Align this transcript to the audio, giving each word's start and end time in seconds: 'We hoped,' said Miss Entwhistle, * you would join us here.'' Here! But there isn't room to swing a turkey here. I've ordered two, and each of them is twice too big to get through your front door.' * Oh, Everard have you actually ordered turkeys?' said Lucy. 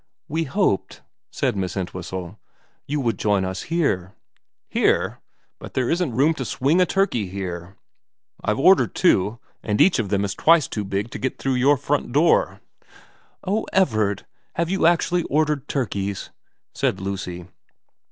'We 0.37 0.45
hoped,' 0.45 1.03
said 1.29 1.55
Miss 1.55 1.77
Entwhistle, 1.77 2.39
* 2.61 2.87
you 2.87 2.99
would 2.99 3.19
join 3.19 3.45
us 3.45 3.61
here.'' 3.69 4.15
Here! 4.67 5.19
But 5.59 5.75
there 5.75 5.91
isn't 5.91 6.15
room 6.15 6.33
to 6.33 6.43
swing 6.43 6.81
a 6.81 6.87
turkey 6.87 7.27
here. 7.27 7.75
I've 8.43 8.57
ordered 8.57 8.95
two, 8.95 9.37
and 9.61 9.79
each 9.79 9.99
of 9.99 10.09
them 10.09 10.25
is 10.25 10.33
twice 10.33 10.67
too 10.67 10.83
big 10.85 11.11
to 11.11 11.19
get 11.19 11.37
through 11.37 11.53
your 11.53 11.77
front 11.77 12.11
door.' 12.11 12.61
* 13.05 13.43
Oh, 13.45 13.67
Everard 13.71 14.25
have 14.55 14.71
you 14.71 14.87
actually 14.87 15.21
ordered 15.25 15.67
turkeys?' 15.67 16.31
said 16.73 16.99
Lucy. 16.99 17.45